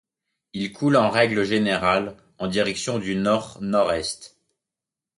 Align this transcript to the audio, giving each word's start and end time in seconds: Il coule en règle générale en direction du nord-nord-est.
Il 0.53 0.71
coule 0.73 0.97
en 0.97 1.11
règle 1.11 1.43
générale 1.45 2.17
en 2.39 2.47
direction 2.47 2.97
du 2.97 3.13
nord-nord-est. 3.15 4.35